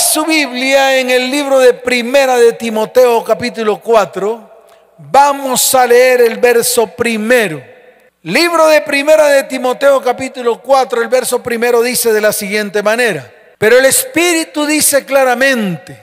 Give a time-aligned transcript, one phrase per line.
[0.00, 4.50] su Biblia en el libro de Primera de Timoteo capítulo 4,
[4.96, 7.62] vamos a leer el verso primero.
[8.22, 13.30] Libro de Primera de Timoteo capítulo 4, el verso primero dice de la siguiente manera.
[13.58, 16.00] Pero el Espíritu dice claramente,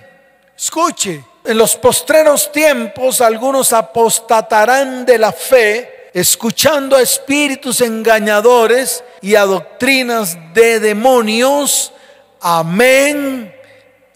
[0.56, 9.36] escuche, en los postreros tiempos algunos apostatarán de la fe, escuchando a espíritus engañadores y
[9.36, 11.92] a doctrinas de demonios.
[12.40, 13.57] Amén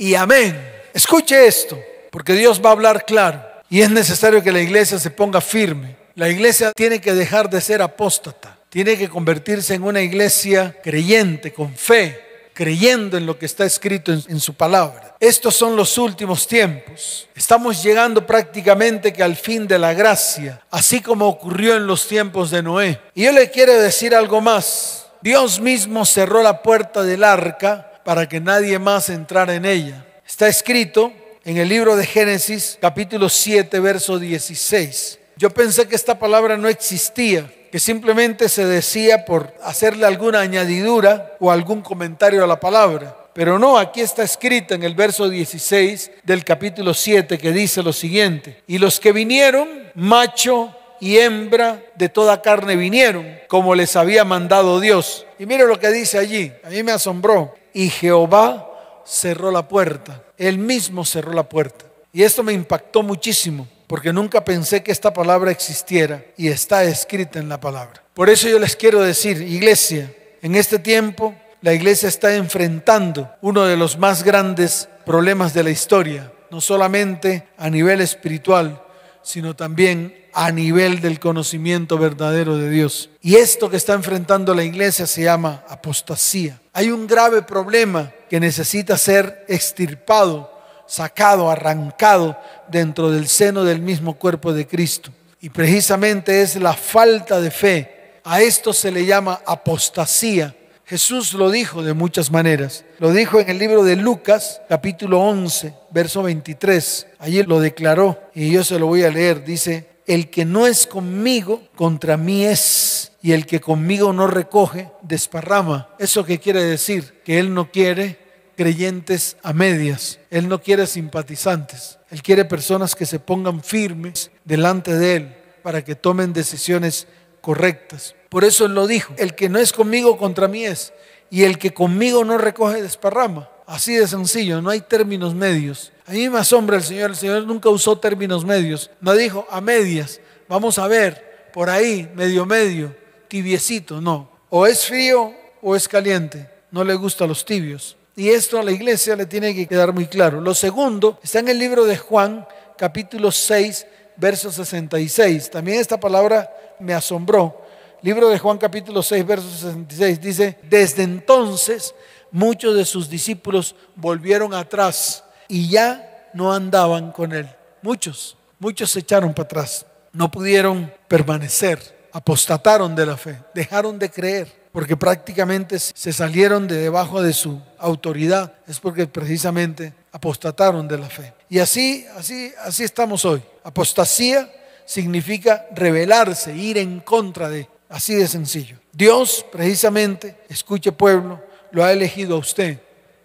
[0.01, 0.59] y amén.
[0.95, 3.45] Escuche esto, porque Dios va a hablar claro.
[3.69, 5.95] Y es necesario que la iglesia se ponga firme.
[6.15, 8.57] La iglesia tiene que dejar de ser apóstata.
[8.69, 14.11] Tiene que convertirse en una iglesia creyente, con fe, creyendo en lo que está escrito
[14.11, 15.15] en, en, su palabra.
[15.19, 17.29] Estos son los últimos tiempos.
[17.35, 22.49] Estamos llegando prácticamente que al fin de la gracia, así como ocurrió en los tiempos
[22.49, 22.99] de Noé.
[23.13, 25.05] Y yo le quiero decir algo más.
[25.21, 30.05] Dios mismo cerró la puerta del arca para que nadie más entrara en ella.
[30.25, 31.11] Está escrito
[31.43, 35.19] en el libro de Génesis capítulo 7, verso 16.
[35.37, 41.37] Yo pensé que esta palabra no existía que simplemente se decía por hacerle alguna añadidura
[41.39, 43.15] o algún comentario a la palabra.
[43.33, 47.93] Pero no, aquí está escrita en el verso 16 del capítulo 7 que dice lo
[47.93, 54.25] siguiente, y los que vinieron, macho y hembra de toda carne vinieron, como les había
[54.25, 55.25] mandado Dios.
[55.39, 58.67] Y mire lo que dice allí, a mí me asombró, y Jehová
[59.05, 61.85] cerró la puerta, él mismo cerró la puerta.
[62.13, 67.39] Y esto me impactó muchísimo porque nunca pensé que esta palabra existiera y está escrita
[67.39, 68.01] en la palabra.
[68.13, 73.65] Por eso yo les quiero decir, iglesia, en este tiempo la iglesia está enfrentando uno
[73.65, 78.81] de los más grandes problemas de la historia, no solamente a nivel espiritual,
[79.21, 83.09] sino también a nivel del conocimiento verdadero de Dios.
[83.21, 86.61] Y esto que está enfrentando la iglesia se llama apostasía.
[86.73, 90.51] Hay un grave problema que necesita ser extirpado
[90.91, 92.37] sacado, arrancado
[92.67, 95.09] dentro del seno del mismo cuerpo de Cristo.
[95.39, 98.19] Y precisamente es la falta de fe.
[98.25, 100.53] A esto se le llama apostasía.
[100.85, 102.83] Jesús lo dijo de muchas maneras.
[102.99, 107.07] Lo dijo en el libro de Lucas, capítulo 11, verso 23.
[107.19, 109.45] Allí lo declaró y yo se lo voy a leer.
[109.45, 113.11] Dice, el que no es conmigo, contra mí es.
[113.21, 115.89] Y el que conmigo no recoge, desparrama.
[115.99, 117.21] ¿Eso qué quiere decir?
[117.23, 118.19] Que Él no quiere
[118.57, 120.19] creyentes a medias.
[120.29, 121.99] Él no quiere simpatizantes.
[122.09, 127.07] Él quiere personas que se pongan firmes delante de Él para que tomen decisiones
[127.41, 128.15] correctas.
[128.29, 129.13] Por eso Él lo dijo.
[129.17, 130.93] El que no es conmigo contra mí es.
[131.29, 133.49] Y el que conmigo no recoge desparrama.
[133.67, 135.93] Así de sencillo, no hay términos medios.
[136.11, 137.11] A mí me asombra el Señor.
[137.11, 138.91] El Señor nunca usó términos medios.
[138.99, 140.19] No dijo a medias.
[140.49, 142.93] Vamos a ver, por ahí, medio medio,
[143.29, 144.01] tibiecito.
[144.01, 144.29] No.
[144.49, 146.49] O es frío o es caliente.
[146.69, 147.95] No le gusta a los tibios.
[148.13, 150.41] Y esto a la iglesia le tiene que quedar muy claro.
[150.41, 152.45] Lo segundo está en el libro de Juan,
[152.77, 155.49] capítulo 6, verso 66.
[155.49, 157.61] También esta palabra me asombró.
[158.01, 161.95] Libro de Juan, capítulo 6, verso 66 dice, desde entonces
[162.31, 167.47] muchos de sus discípulos volvieron atrás y ya no andaban con él.
[167.81, 169.85] Muchos, muchos se echaron para atrás.
[170.13, 176.77] No pudieron permanecer, apostataron de la fe, dejaron de creer porque prácticamente se salieron de
[176.77, 181.33] debajo de su autoridad, es porque precisamente apostataron de la fe.
[181.49, 183.43] Y así, así, así estamos hoy.
[183.65, 184.49] Apostasía
[184.85, 188.77] significa rebelarse, ir en contra de, así de sencillo.
[188.93, 192.79] Dios precisamente, escuche pueblo, lo ha elegido a usted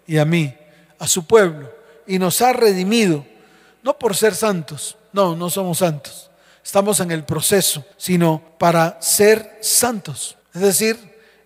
[0.05, 0.53] y a mí,
[0.99, 1.76] a su pueblo,
[2.07, 3.25] y nos ha redimido,
[3.83, 6.29] no por ser santos, no, no somos santos,
[6.63, 10.37] estamos en el proceso, sino para ser santos.
[10.53, 10.97] Es decir,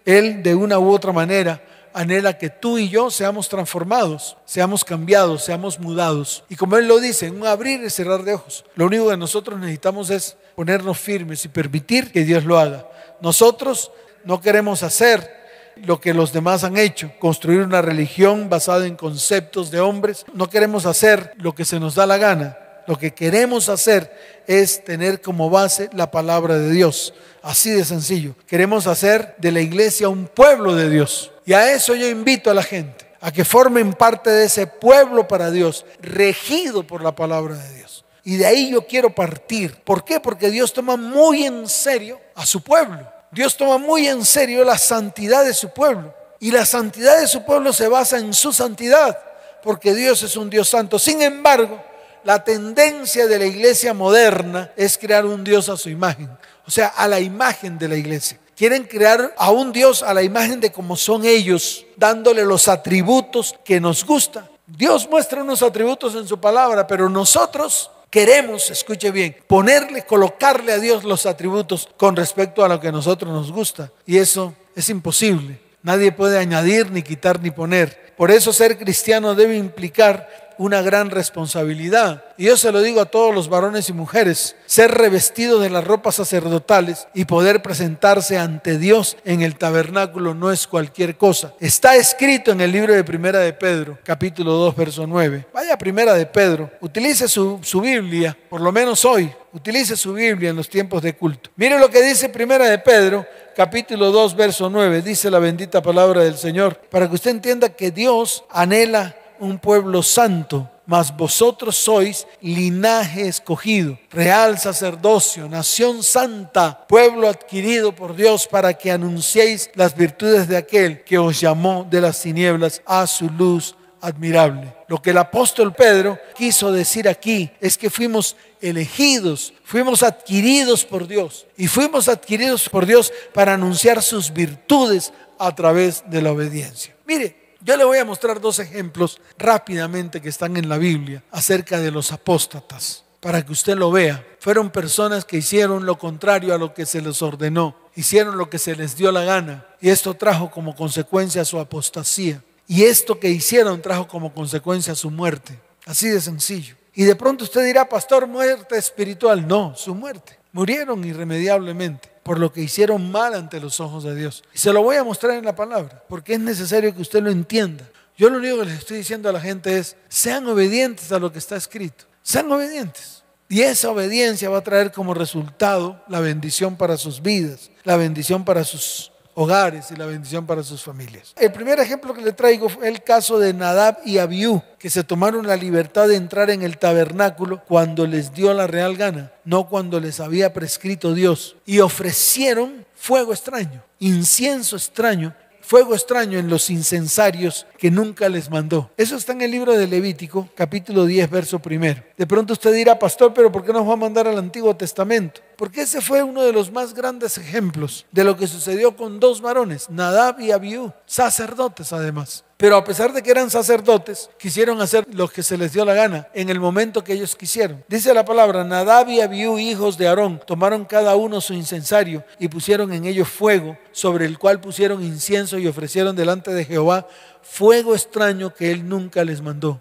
[0.06, 1.62] él de una u otra manera
[1.94, 6.44] anhela que tú y yo seamos transformados, seamos cambiados, seamos mudados.
[6.50, 9.60] Y como Él lo dice, un abrir y cerrar de ojos, lo único que nosotros
[9.60, 12.88] necesitamos es ponernos firmes y permitir que Dios lo haga.
[13.20, 13.92] Nosotros
[14.24, 15.41] no queremos hacer
[15.76, 20.26] lo que los demás han hecho, construir una religión basada en conceptos de hombres.
[20.34, 22.58] No queremos hacer lo que se nos da la gana.
[22.88, 24.12] Lo que queremos hacer
[24.48, 27.14] es tener como base la palabra de Dios.
[27.42, 28.36] Así de sencillo.
[28.48, 31.32] Queremos hacer de la iglesia un pueblo de Dios.
[31.46, 35.28] Y a eso yo invito a la gente, a que formen parte de ese pueblo
[35.28, 38.06] para Dios, regido por la palabra de Dios.
[38.24, 39.76] Y de ahí yo quiero partir.
[39.84, 40.20] ¿Por qué?
[40.20, 43.08] Porque Dios toma muy en serio a su pueblo.
[43.32, 46.14] Dios toma muy en serio la santidad de su pueblo.
[46.40, 49.18] Y la santidad de su pueblo se basa en su santidad,
[49.64, 50.98] porque Dios es un Dios santo.
[50.98, 51.82] Sin embargo,
[52.24, 56.30] la tendencia de la iglesia moderna es crear un Dios a su imagen
[56.72, 58.40] o sea, a la imagen de la iglesia.
[58.56, 63.56] Quieren crear a un Dios a la imagen de como son ellos, dándole los atributos
[63.66, 64.50] que nos gusta.
[64.66, 70.78] Dios muestra unos atributos en su palabra, pero nosotros queremos, escuche bien, ponerle, colocarle a
[70.78, 73.92] Dios los atributos con respecto a lo que a nosotros nos gusta.
[74.06, 75.60] Y eso es imposible.
[75.82, 78.14] Nadie puede añadir, ni quitar, ni poner.
[78.16, 82.24] Por eso ser cristiano debe implicar una gran responsabilidad.
[82.38, 85.84] Y yo se lo digo a todos los varones y mujeres, ser revestido de las
[85.84, 91.56] ropas sacerdotales y poder presentarse ante Dios en el tabernáculo no es cualquier cosa.
[91.60, 95.48] Está escrito en el libro de Primera de Pedro, capítulo 2, verso 9.
[95.52, 100.52] Vaya Primera de Pedro, utilice su, su Biblia, por lo menos hoy, utilice su Biblia
[100.52, 101.50] en los tiempos de culto.
[101.56, 103.26] Mire lo que dice Primera de Pedro,
[103.56, 105.02] capítulo 2, verso 9.
[105.02, 110.04] Dice la bendita palabra del Señor, para que usted entienda que Dios anhela un pueblo
[110.04, 118.74] santo, mas vosotros sois linaje escogido, real sacerdocio, nación santa, pueblo adquirido por Dios para
[118.74, 123.76] que anunciéis las virtudes de aquel que os llamó de las tinieblas a su luz
[124.00, 124.76] admirable.
[124.88, 131.08] Lo que el apóstol Pedro quiso decir aquí es que fuimos elegidos, fuimos adquiridos por
[131.08, 136.96] Dios y fuimos adquiridos por Dios para anunciar sus virtudes a través de la obediencia.
[137.08, 141.80] Mire, yo le voy a mostrar dos ejemplos rápidamente que están en la Biblia acerca
[141.80, 144.26] de los apóstatas, para que usted lo vea.
[144.40, 148.58] Fueron personas que hicieron lo contrario a lo que se les ordenó, hicieron lo que
[148.58, 152.44] se les dio la gana, y esto trajo como consecuencia su apostasía.
[152.68, 155.60] Y esto que hicieron trajo como consecuencia su muerte.
[155.86, 156.76] Así de sencillo.
[156.94, 159.46] Y de pronto usted dirá, pastor, muerte espiritual.
[159.46, 160.40] No, su muerte.
[160.54, 164.44] Murieron irremediablemente por lo que hicieron mal ante los ojos de Dios.
[164.54, 167.32] Y se lo voy a mostrar en la palabra, porque es necesario que usted lo
[167.32, 167.90] entienda.
[168.18, 171.32] Yo lo único que les estoy diciendo a la gente es, sean obedientes a lo
[171.32, 172.06] que está escrito.
[172.22, 173.24] Sean obedientes.
[173.50, 178.46] Y esa obediencia va a traer como resultado la bendición para sus vidas, la bendición
[178.46, 181.34] para sus hogares y la bendición para sus familias.
[181.38, 185.04] El primer ejemplo que le traigo fue el caso de Nadab y Abiú, que se
[185.04, 189.68] tomaron la libertad de entrar en el tabernáculo cuando les dio la real gana, no
[189.68, 196.70] cuando les había prescrito Dios, y ofrecieron fuego extraño, incienso extraño, fuego extraño en los
[196.70, 198.92] incensarios que nunca les mandó.
[198.98, 202.04] Eso está en el libro de Levítico, capítulo 10, verso primero.
[202.18, 205.42] De pronto usted dirá, pastor, pero ¿por qué nos va a mandar al Antiguo Testamento?
[205.62, 209.42] Porque ese fue uno de los más grandes ejemplos de lo que sucedió con dos
[209.42, 212.44] varones, Nadab y Abiú, sacerdotes además.
[212.58, 215.94] Pero a pesar de que eran sacerdotes, quisieron hacer lo que se les dio la
[215.94, 217.86] gana en el momento que ellos quisieron.
[217.88, 222.48] Dice la palabra, Nadab y Abiú, hijos de Aarón, tomaron cada uno su incensario y
[222.48, 227.08] pusieron en ellos fuego, sobre el cual pusieron incienso y ofrecieron delante de Jehová
[227.44, 229.80] fuego extraño que él nunca les mandó.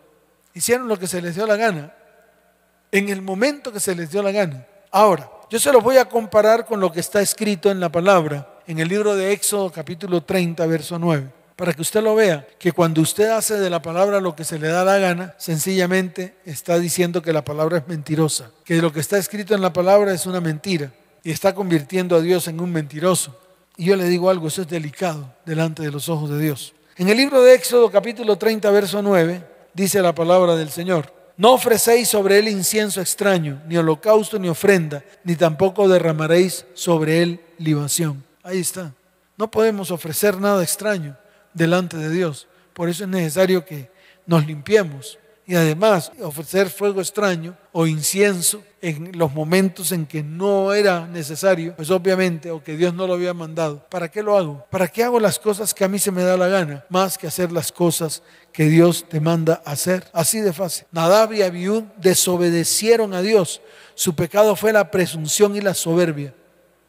[0.52, 1.94] Hicieron lo que se les dio la gana,
[2.92, 4.66] en el momento que se les dio la gana.
[4.90, 8.60] Ahora, yo se los voy a comparar con lo que está escrito en la palabra,
[8.68, 12.70] en el libro de Éxodo capítulo 30, verso 9, para que usted lo vea, que
[12.70, 16.78] cuando usted hace de la palabra lo que se le da la gana, sencillamente está
[16.78, 20.24] diciendo que la palabra es mentirosa, que lo que está escrito en la palabra es
[20.24, 20.92] una mentira
[21.24, 23.36] y está convirtiendo a Dios en un mentiroso.
[23.76, 26.74] Y yo le digo algo, eso es delicado delante de los ojos de Dios.
[26.96, 29.42] En el libro de Éxodo capítulo 30, verso 9,
[29.74, 31.19] dice la palabra del Señor.
[31.40, 37.40] No ofrecéis sobre él incienso extraño, ni holocausto, ni ofrenda, ni tampoco derramaréis sobre él
[37.56, 38.22] libación.
[38.42, 38.92] Ahí está.
[39.38, 41.16] No podemos ofrecer nada extraño
[41.54, 42.46] delante de Dios.
[42.74, 43.90] Por eso es necesario que
[44.26, 45.18] nos limpiemos.
[45.46, 51.74] Y además, ofrecer fuego extraño o incienso en los momentos en que no era necesario,
[51.76, 53.84] pues obviamente, o que Dios no lo había mandado.
[53.90, 54.64] ¿Para qué lo hago?
[54.70, 56.84] ¿Para qué hago las cosas que a mí se me da la gana?
[56.88, 58.22] Más que hacer las cosas
[58.52, 60.04] que Dios te manda hacer.
[60.12, 60.86] Así de fácil.
[60.92, 63.60] Nadab y Abiú desobedecieron a Dios.
[63.94, 66.34] Su pecado fue la presunción y la soberbia.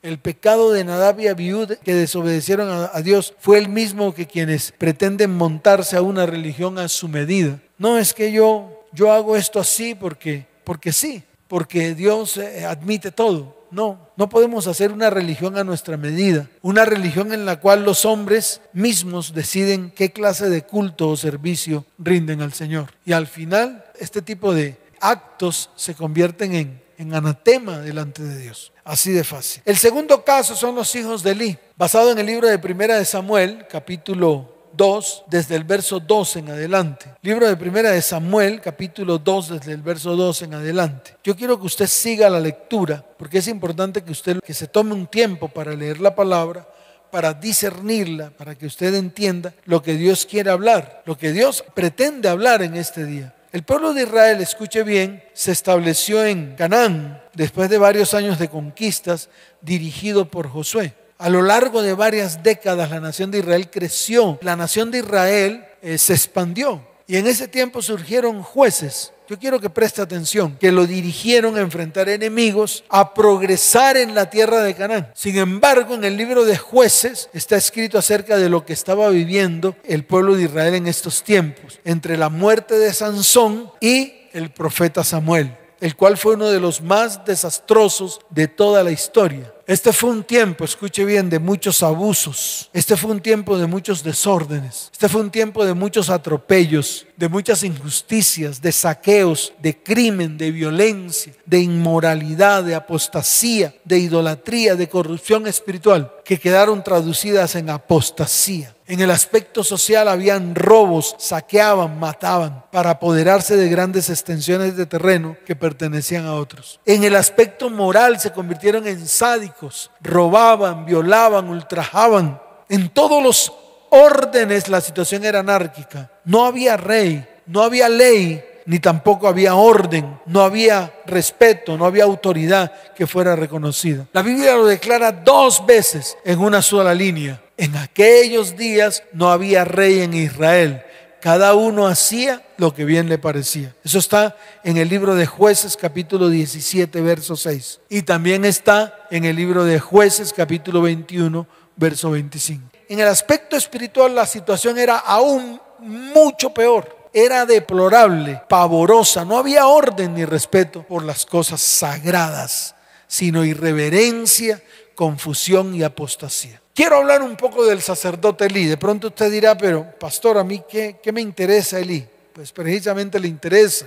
[0.02, 4.72] El pecado de Nadab y Abiú que desobedecieron a, Dios fue el mismo que quienes
[4.72, 7.60] pretenden montarse a una religión a su medida.
[7.78, 13.12] No es que yo, yo hago esto así porque, porque sí porque Dios eh, admite
[13.12, 13.68] todo.
[13.72, 18.06] No, no podemos hacer una religión a nuestra medida, una religión en la cual los
[18.06, 22.94] hombres mismos deciden qué clase de culto o servicio rinden al Señor.
[23.04, 28.72] Y al final, este tipo de actos se convierten en, en anatema delante de Dios.
[28.86, 29.62] Así de fácil.
[29.66, 33.04] El segundo caso son los hijos de Eli, basado en el libro de Primera de
[33.04, 37.08] Samuel, capítulo 2, desde el verso 2 en adelante.
[37.22, 41.16] Libro de Primera de Samuel, capítulo 2, desde el verso 2 en adelante.
[41.24, 44.94] Yo quiero que usted siga la lectura, porque es importante que usted que se tome
[44.94, 46.68] un tiempo para leer la palabra,
[47.12, 52.30] para discernirla, para que usted entienda lo que Dios quiere hablar, lo que Dios pretende
[52.30, 53.36] hablar en este día.
[53.52, 58.48] El pueblo de Israel, escuche bien, se estableció en Canaán después de varios años de
[58.48, 59.30] conquistas
[59.62, 60.94] dirigido por Josué.
[61.22, 65.64] A lo largo de varias décadas la nación de Israel creció, la nación de Israel
[65.84, 66.82] eh, se expandió.
[67.06, 69.14] Y en ese tiempo surgieron jueces.
[69.30, 74.32] Yo quiero que preste atención, que lo dirigieron a enfrentar enemigos, a progresar en la
[74.32, 75.12] tierra de Canaán.
[75.14, 79.76] Sin embargo, en el libro de jueces está escrito acerca de lo que estaba viviendo
[79.84, 85.04] el pueblo de Israel en estos tiempos, entre la muerte de Sansón y el profeta
[85.04, 89.52] Samuel el cual fue uno de los más desastrosos de toda la historia.
[89.72, 92.70] Este fue un tiempo, escuche bien, de muchos abusos.
[92.74, 94.90] Este fue un tiempo de muchos desórdenes.
[94.92, 100.52] Este fue un tiempo de muchos atropellos, de muchas injusticias, de saqueos, de crimen, de
[100.52, 108.76] violencia, de inmoralidad, de apostasía, de idolatría, de corrupción espiritual, que quedaron traducidas en apostasía.
[108.92, 115.38] En el aspecto social habían robos, saqueaban, mataban para apoderarse de grandes extensiones de terreno
[115.46, 116.82] que pertenecían a otros.
[116.86, 122.42] En el aspecto moral se convirtieron en sádicos, robaban, violaban, ultrajaban.
[122.68, 123.54] En todos los
[123.92, 126.12] órdenes la situación era anárquica.
[126.26, 132.04] No había rey, no había ley, ni tampoco había orden, no había respeto, no había
[132.04, 134.06] autoridad que fuera reconocida.
[134.12, 137.42] La Biblia lo declara dos veces en una sola línea.
[137.62, 140.82] En aquellos días no había rey en Israel.
[141.22, 143.76] Cada uno hacía lo que bien le parecía.
[143.84, 147.82] Eso está en el libro de jueces capítulo 17, verso 6.
[147.88, 152.64] Y también está en el libro de jueces capítulo 21, verso 25.
[152.90, 159.68] En el aspecto espiritual la situación era aún mucho peor era deplorable, pavorosa, no había
[159.68, 162.74] orden ni respeto por las cosas sagradas,
[163.06, 164.64] sino irreverencia,
[164.96, 166.62] confusión y apostasía.
[166.82, 168.66] Quiero hablar un poco del sacerdote Elí.
[168.66, 172.04] De pronto usted dirá, pero pastor, ¿a mí qué, qué me interesa Elí?
[172.34, 173.86] Pues precisamente le interesa,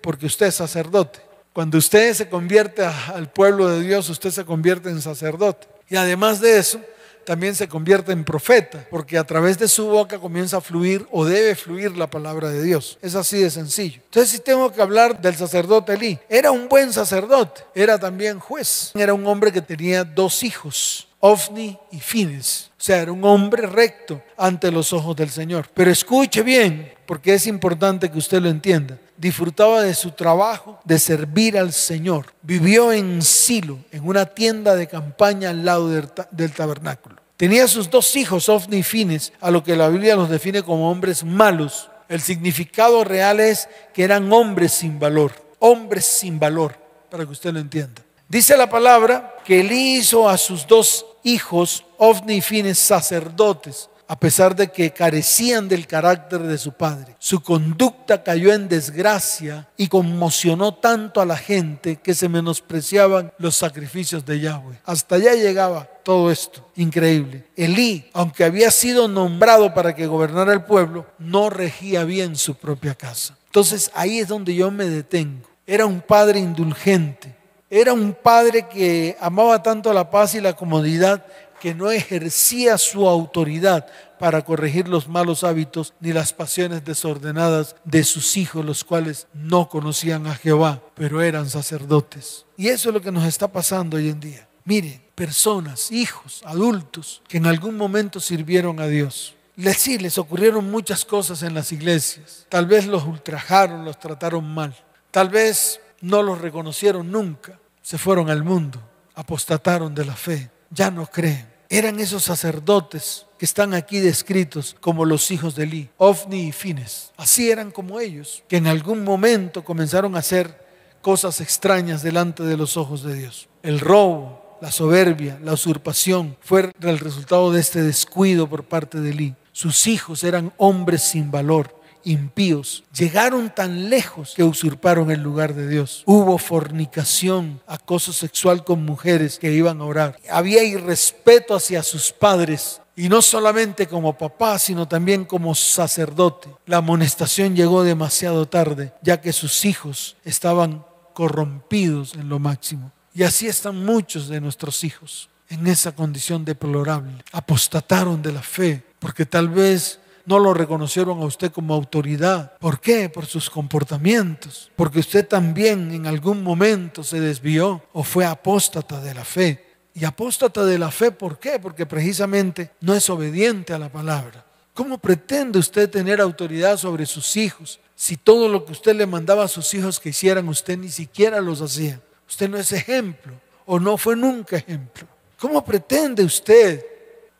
[0.00, 1.20] porque usted es sacerdote.
[1.52, 5.68] Cuando usted se convierte al pueblo de Dios, usted se convierte en sacerdote.
[5.88, 6.80] Y además de eso,
[7.24, 11.24] también se convierte en profeta, porque a través de su boca comienza a fluir o
[11.24, 12.98] debe fluir la palabra de Dios.
[13.02, 14.00] Es así de sencillo.
[14.06, 18.90] Entonces, si tengo que hablar del sacerdote Elí, era un buen sacerdote, era también juez,
[18.96, 21.06] era un hombre que tenía dos hijos.
[21.24, 22.72] Ofni y Fines.
[22.76, 25.68] O sea, era un hombre recto ante los ojos del Señor.
[25.72, 28.98] Pero escuche bien, porque es importante que usted lo entienda.
[29.16, 32.34] Disfrutaba de su trabajo, de servir al Señor.
[32.42, 37.14] Vivió en Silo, en una tienda de campaña al lado del, tabernáculo.
[37.36, 40.90] Tenía sus dos hijos, Ofni y Fines, a lo que la Biblia los define como
[40.90, 41.88] hombres malos.
[42.08, 46.76] El significado real es que eran hombres sin valor, hombres sin valor,
[47.08, 48.02] para que usted lo entienda.
[48.28, 54.18] Dice la palabra que él hizo a sus dos hijos, Ofni y Fines, sacerdotes, a
[54.20, 57.16] pesar de que carecían del carácter de su padre.
[57.18, 63.56] Su conducta cayó en desgracia y conmocionó tanto a la gente que se menospreciaban los
[63.56, 64.80] sacrificios de Yahweh.
[64.84, 67.46] Hasta allá llegaba todo esto, increíble.
[67.56, 72.94] Elí, aunque había sido nombrado para que gobernara el pueblo, no regía bien su propia
[72.94, 73.38] casa.
[73.46, 75.48] Entonces ahí es donde yo me detengo.
[75.66, 77.34] Era un padre indulgente,
[77.74, 81.24] era un padre que amaba tanto la paz y la comodidad
[81.58, 83.86] que no ejercía su autoridad
[84.18, 89.70] para corregir los malos hábitos ni las pasiones desordenadas de sus hijos, los cuales no
[89.70, 92.44] conocían a Jehová, pero eran sacerdotes.
[92.58, 94.46] Y eso es lo que nos está pasando hoy en día.
[94.66, 99.34] Miren, personas, hijos, adultos, que en algún momento sirvieron a Dios.
[99.56, 102.46] Les sí, les ocurrieron muchas cosas en las iglesias.
[102.50, 104.76] Tal vez los ultrajaron, los trataron mal.
[105.10, 108.80] Tal vez no los reconocieron nunca se fueron al mundo,
[109.14, 111.50] apostataron de la fe, ya no creen.
[111.68, 117.12] Eran esos sacerdotes que están aquí descritos como los hijos de Eli, Ofni y Fines.
[117.16, 120.62] Así eran como ellos, que en algún momento comenzaron a hacer
[121.00, 123.48] cosas extrañas delante de los ojos de Dios.
[123.62, 129.10] El robo, la soberbia, la usurpación fue el resultado de este descuido por parte de
[129.10, 129.34] Eli.
[129.50, 135.68] Sus hijos eran hombres sin valor, impíos llegaron tan lejos que usurparon el lugar de
[135.68, 136.02] Dios.
[136.06, 140.18] Hubo fornicación, acoso sexual con mujeres que iban a orar.
[140.30, 142.80] Había irrespeto hacia sus padres.
[142.94, 146.50] Y no solamente como papá, sino también como sacerdote.
[146.66, 152.92] La amonestación llegó demasiado tarde, ya que sus hijos estaban corrompidos en lo máximo.
[153.14, 157.24] Y así están muchos de nuestros hijos, en esa condición deplorable.
[157.32, 162.56] Apostataron de la fe, porque tal vez no lo reconocieron a usted como autoridad.
[162.58, 163.08] ¿Por qué?
[163.08, 164.70] Por sus comportamientos.
[164.76, 169.72] Porque usted también en algún momento se desvió o fue apóstata de la fe.
[169.94, 171.58] Y apóstata de la fe, ¿por qué?
[171.58, 174.44] Porque precisamente no es obediente a la palabra.
[174.74, 179.44] ¿Cómo pretende usted tener autoridad sobre sus hijos si todo lo que usted le mandaba
[179.44, 182.00] a sus hijos que hicieran usted ni siquiera los hacía?
[182.26, 183.34] Usted no es ejemplo
[183.66, 185.06] o no fue nunca ejemplo.
[185.38, 186.84] ¿Cómo pretende usted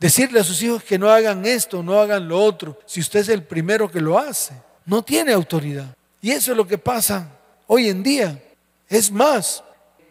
[0.03, 3.29] Decirle a sus hijos que no hagan esto, no hagan lo otro, si usted es
[3.29, 4.53] el primero que lo hace.
[4.85, 5.95] no tiene autoridad.
[6.21, 7.29] Y eso es lo que pasa
[7.69, 8.37] hoy en día.
[8.89, 9.63] Es más,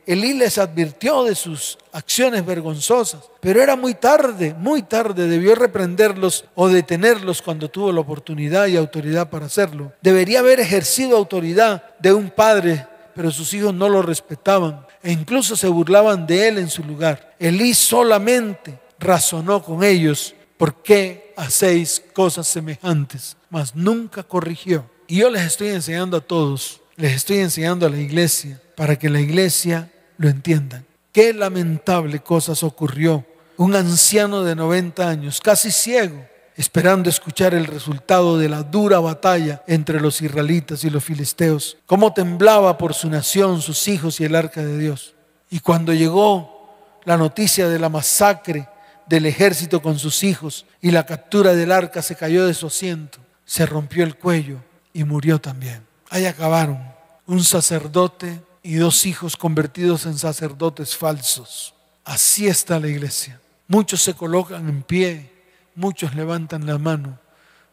[0.05, 5.27] Elí les advirtió de sus acciones vergonzosas, pero era muy tarde, muy tarde.
[5.27, 9.91] Debió reprenderlos o detenerlos cuando tuvo la oportunidad y autoridad para hacerlo.
[10.01, 15.57] Debería haber ejercido autoridad de un padre, pero sus hijos no lo respetaban e incluso
[15.57, 17.35] se burlaban de él en su lugar.
[17.39, 23.35] Elí solamente razonó con ellos, ¿por qué hacéis cosas semejantes?
[23.49, 24.89] Mas nunca corrigió.
[25.07, 29.09] Y yo les estoy enseñando a todos, les estoy enseñando a la iglesia, para que
[29.09, 30.85] la iglesia lo entiendan.
[31.11, 33.25] Qué lamentable cosas ocurrió.
[33.57, 39.63] Un anciano de 90 años, casi ciego, esperando escuchar el resultado de la dura batalla
[39.67, 41.77] entre los israelitas y los filisteos.
[41.85, 45.15] Cómo temblaba por su nación, sus hijos y el arca de Dios.
[45.49, 48.67] Y cuando llegó la noticia de la masacre
[49.11, 53.19] del ejército con sus hijos y la captura del arca, se cayó de su asiento,
[53.43, 54.59] se rompió el cuello
[54.93, 55.85] y murió también.
[56.09, 56.81] Ahí acabaron.
[57.27, 61.73] Un sacerdote y dos hijos convertidos en sacerdotes falsos.
[62.05, 63.41] Así está la iglesia.
[63.67, 65.29] Muchos se colocan en pie,
[65.75, 67.19] muchos levantan la mano,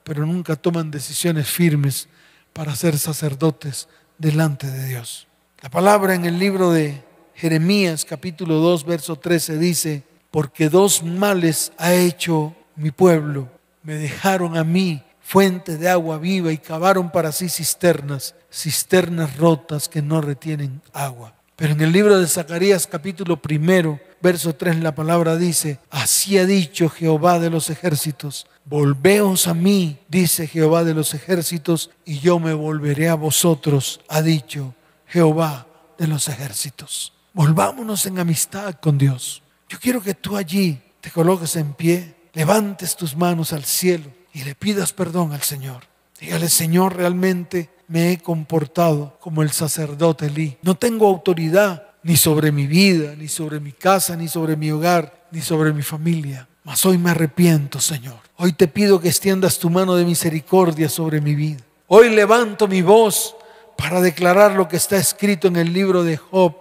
[0.02, 2.09] pero nunca toman decisiones firmes
[2.52, 3.87] para ser sacerdotes
[4.18, 5.28] delante de Dios.
[5.62, 7.04] La palabra en el libro de
[7.37, 13.49] Jeremías capítulo 2 verso 13 dice, porque dos males ha hecho mi pueblo,
[13.82, 19.88] me dejaron a mí fuente de agua viva y cavaron para sí cisternas, cisternas rotas
[19.88, 21.35] que no retienen agua.
[21.54, 26.47] Pero en el libro de Zacarías capítulo primero, verso 3, la palabra dice, así ha
[26.47, 32.38] dicho Jehová de los ejércitos, volveos a mí, dice Jehová de los ejércitos, y yo
[32.38, 34.75] me volveré a vosotros, ha dicho
[35.06, 35.66] Jehová
[35.99, 37.12] de los ejércitos.
[37.32, 39.42] Volvámonos en amistad con Dios.
[39.68, 44.44] Yo quiero que tú allí te coloques en pie, levantes tus manos al cielo y
[44.44, 45.84] le pidas perdón al Señor.
[46.20, 50.56] Dígale, Señor, realmente me he comportado como el sacerdote Elí.
[50.62, 55.26] No tengo autoridad ni sobre mi vida, ni sobre mi casa, ni sobre mi hogar,
[55.30, 56.49] ni sobre mi familia.
[56.64, 58.19] Mas hoy me arrepiento, Señor.
[58.36, 61.62] Hoy te pido que extiendas tu mano de misericordia sobre mi vida.
[61.86, 63.36] Hoy levanto mi voz
[63.76, 66.54] para declarar lo que está escrito en el libro de Job,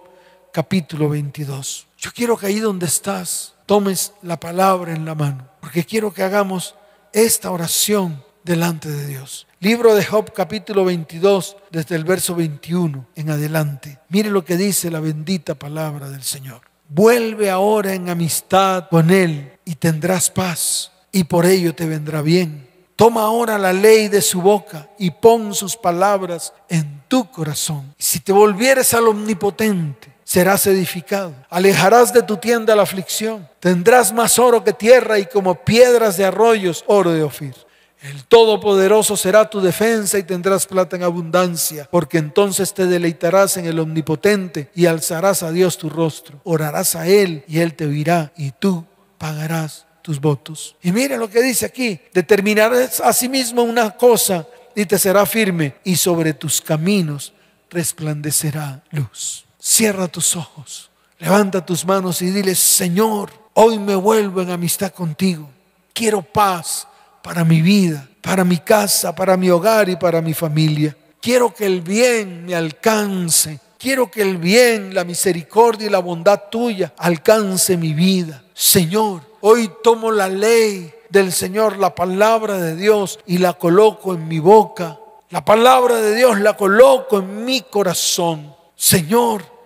[0.52, 1.87] capítulo 22.
[2.00, 6.22] Yo quiero que ahí donde estás tomes la palabra en la mano, porque quiero que
[6.22, 6.76] hagamos
[7.12, 9.48] esta oración delante de Dios.
[9.58, 13.98] Libro de Job capítulo 22, desde el verso 21 en adelante.
[14.10, 16.60] Mire lo que dice la bendita palabra del Señor.
[16.88, 22.68] Vuelve ahora en amistad con Él y tendrás paz y por ello te vendrá bien.
[22.94, 27.92] Toma ahora la ley de su boca y pon sus palabras en tu corazón.
[27.98, 31.34] Si te volvieres al omnipotente, serás edificado.
[31.48, 33.48] Alejarás de tu tienda la aflicción.
[33.60, 37.54] Tendrás más oro que tierra y como piedras de arroyos, oro de Ofir.
[38.02, 43.64] El Todopoderoso será tu defensa y tendrás plata en abundancia, porque entonces te deleitarás en
[43.64, 46.42] el Omnipotente y alzarás a Dios tu rostro.
[46.44, 48.84] Orarás a Él y Él te oirá y tú
[49.16, 50.76] pagarás tus votos.
[50.82, 55.96] Y mire lo que dice aquí, determinarás asimismo una cosa y te será firme y
[55.96, 57.32] sobre tus caminos
[57.70, 59.47] resplandecerá luz.
[59.70, 65.46] Cierra tus ojos, levanta tus manos y dile, Señor, hoy me vuelvo en amistad contigo.
[65.92, 66.88] Quiero paz
[67.22, 70.96] para mi vida, para mi casa, para mi hogar y para mi familia.
[71.20, 73.60] Quiero que el bien me alcance.
[73.78, 78.42] Quiero que el bien, la misericordia y la bondad tuya alcance mi vida.
[78.54, 84.28] Señor, hoy tomo la ley del Señor, la palabra de Dios, y la coloco en
[84.28, 84.98] mi boca.
[85.28, 88.56] La palabra de Dios la coloco en mi corazón.
[88.74, 89.57] Señor,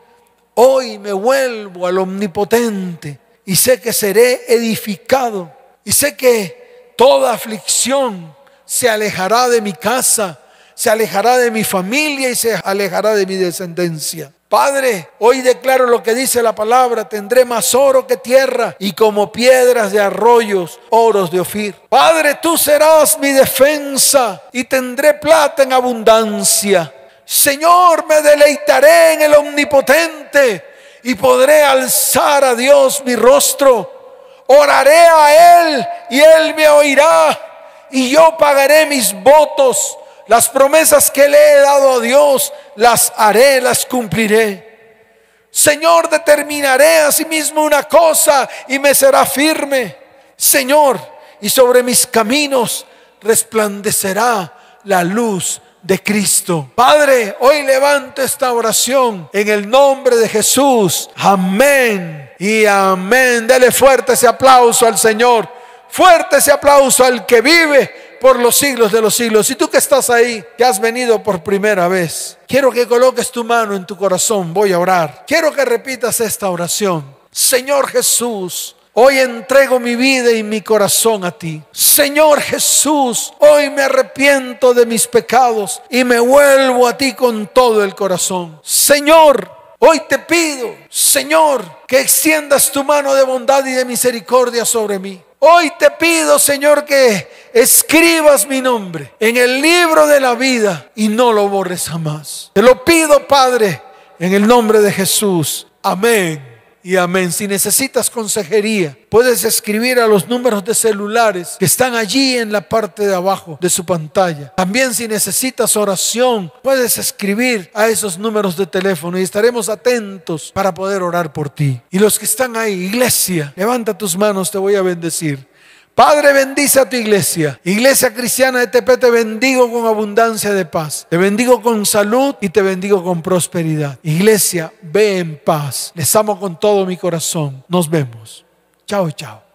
[0.54, 5.50] Hoy me vuelvo al omnipotente y sé que seré edificado
[5.84, 8.34] y sé que toda aflicción
[8.64, 10.38] se alejará de mi casa,
[10.74, 14.32] se alejará de mi familia y se alejará de mi descendencia.
[14.52, 19.32] Padre, hoy declaro lo que dice la palabra, tendré más oro que tierra y como
[19.32, 21.74] piedras de arroyos, oros de Ofir.
[21.88, 26.92] Padre, tú serás mi defensa y tendré plata en abundancia.
[27.32, 34.44] Señor, me deleitaré en el omnipotente y podré alzar a Dios mi rostro.
[34.48, 39.96] Oraré a Él y Él me oirá y yo pagaré mis votos.
[40.26, 45.06] Las promesas que le he dado a Dios, las haré, las cumpliré.
[45.50, 49.96] Señor, determinaré a sí mismo una cosa y me será firme.
[50.36, 51.00] Señor,
[51.40, 52.84] y sobre mis caminos
[53.22, 56.70] resplandecerá la luz de Cristo.
[56.74, 61.10] Padre, hoy levanto esta oración en el nombre de Jesús.
[61.16, 63.46] Amén y amén.
[63.46, 65.48] Dele fuerte ese aplauso al Señor.
[65.88, 69.50] Fuerte ese aplauso al que vive por los siglos de los siglos.
[69.50, 73.44] Y tú que estás ahí, que has venido por primera vez, quiero que coloques tu
[73.44, 74.54] mano en tu corazón.
[74.54, 75.24] Voy a orar.
[75.26, 77.04] Quiero que repitas esta oración.
[77.30, 81.62] Señor Jesús, Hoy entrego mi vida y mi corazón a ti.
[81.72, 87.82] Señor Jesús, hoy me arrepiento de mis pecados y me vuelvo a ti con todo
[87.82, 88.60] el corazón.
[88.62, 94.98] Señor, hoy te pido, Señor, que extiendas tu mano de bondad y de misericordia sobre
[94.98, 95.18] mí.
[95.38, 101.08] Hoy te pido, Señor, que escribas mi nombre en el libro de la vida y
[101.08, 102.50] no lo borres jamás.
[102.52, 103.80] Te lo pido, Padre,
[104.18, 105.66] en el nombre de Jesús.
[105.82, 106.51] Amén
[106.82, 107.32] y amén.
[107.32, 112.68] Si necesitas consejería, puedes escribir a los números de celulares que están allí en la
[112.68, 114.52] parte de abajo de su pantalla.
[114.56, 120.74] También si necesitas oración, puedes escribir a esos números de teléfono y estaremos atentos para
[120.74, 121.80] poder orar por ti.
[121.90, 125.51] Y los que están ahí, iglesia, levanta tus manos, te voy a bendecir.
[125.94, 127.60] Padre, bendice a tu iglesia.
[127.64, 131.06] Iglesia cristiana de Tepe, te bendigo con abundancia de paz.
[131.10, 133.98] Te bendigo con salud y te bendigo con prosperidad.
[134.02, 135.92] Iglesia, ve en paz.
[135.94, 137.62] Les amo con todo mi corazón.
[137.68, 138.44] Nos vemos.
[138.86, 139.51] Chao, chao.